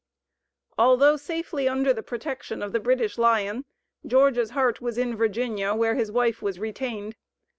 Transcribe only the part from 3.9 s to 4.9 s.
George's heart